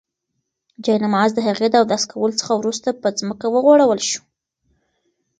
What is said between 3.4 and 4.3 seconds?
وغوړول شو.